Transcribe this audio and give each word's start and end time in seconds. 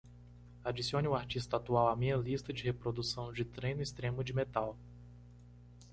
Adicione 0.63 1.07
o 1.07 1.13
artista 1.13 1.57
atual 1.57 1.87
à 1.87 1.95
minha 1.95 2.15
lista 2.17 2.51
de 2.51 2.63
reprodução 2.63 3.31
de 3.31 3.45
treino 3.45 3.83
extremo 3.83 4.23
de 4.23 4.33
metal 4.33 4.75